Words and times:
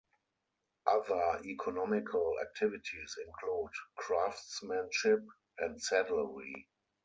Other 0.87 1.41
economical 1.45 2.33
activities 2.41 3.19
include 3.23 3.69
craftsmanship 3.99 5.19
and 5.59 5.79
saddlery. 5.79 6.67